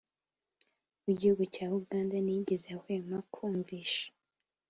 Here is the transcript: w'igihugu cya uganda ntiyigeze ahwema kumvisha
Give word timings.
w'igihugu 1.03 1.43
cya 1.53 1.67
uganda 1.79 2.15
ntiyigeze 2.23 2.67
ahwema 2.77 3.17
kumvisha 3.33 4.05